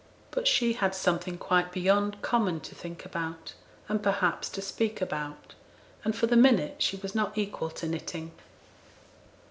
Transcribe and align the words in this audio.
But 0.31 0.47
she 0.47 0.73
had 0.73 0.95
something 0.95 1.37
quite 1.37 1.71
beyond 1.71 2.23
common 2.23 2.59
to 2.61 2.73
think 2.73 3.05
about, 3.05 3.53
and, 3.87 4.01
perhaps, 4.01 4.49
to 4.49 4.59
speak 4.59 4.99
about; 4.99 5.53
and 6.03 6.15
for 6.15 6.25
the 6.25 6.35
minute 6.35 6.77
she 6.81 6.97
was 6.97 7.13
not 7.13 7.37
equal 7.37 7.69
to 7.69 7.87
knitting. 7.87 8.31